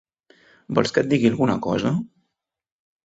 [0.79, 1.93] Vols que et digui una cosa?